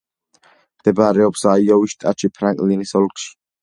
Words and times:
მდებარეობს 0.83 1.45
აიოვის 1.53 1.97
შტატში, 1.97 2.35
ფრანკლინის 2.41 2.99
ოლქში. 3.05 3.35